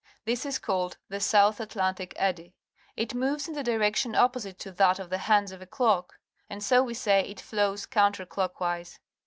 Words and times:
This 0.25 0.47
is 0.47 0.57
called 0.57 0.97
the 1.09 1.19
South 1.19 1.59
Atlantic 1.59 2.13
Eddy. 2.15 2.55
It 2.97 3.13
moves 3.13 3.47
in 3.47 3.53
the 3.53 3.61
direction 3.61 4.15
opposite 4.15 4.57
to 4.61 4.71
that 4.71 4.97
of 4.97 5.11
the 5.11 5.19
hands 5.29 5.51
of 5.51 5.61
a 5.61 5.67
clock, 5.67 6.15
and 6.49 6.63
so 6.63 6.81
we 6.81 6.95
say 6.95 7.19
it 7.21 7.39
flows 7.39 7.85
counter 7.85 8.25
clockwise. 8.25 8.99